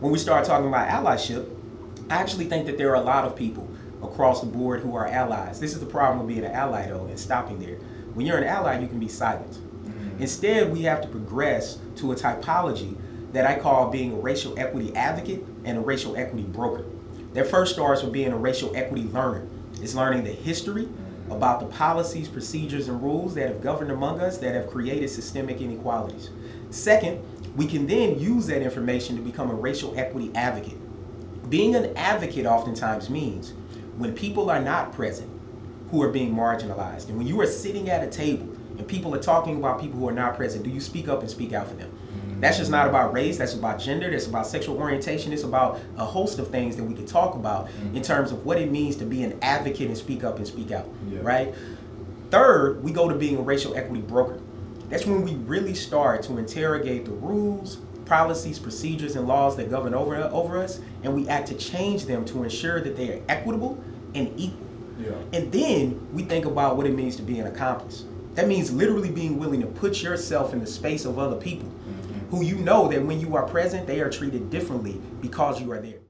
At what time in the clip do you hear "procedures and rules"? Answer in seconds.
22.28-23.34